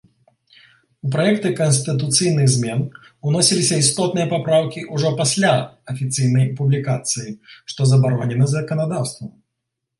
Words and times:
У 1.07 1.09
праекты 1.15 1.51
канстытуцыйных 1.59 2.47
змен 2.55 2.79
уносіліся 3.33 3.77
істотныя 3.83 4.27
папраўкі 4.33 4.85
ўжо 4.97 5.13
пасля 5.21 5.53
афіцыйнай 5.95 6.51
публікацыі, 6.63 7.39
што 7.75 7.91
забаронена 7.95 8.53
заканадаўствам. 8.59 9.35